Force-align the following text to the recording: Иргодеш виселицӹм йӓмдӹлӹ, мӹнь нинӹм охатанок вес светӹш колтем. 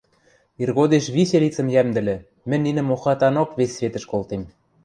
Иргодеш 0.61 1.05
виселицӹм 1.15 1.67
йӓмдӹлӹ, 1.75 2.15
мӹнь 2.49 2.63
нинӹм 2.65 2.87
охатанок 2.95 3.49
вес 3.57 3.71
светӹш 3.77 4.03
колтем. 4.11 4.43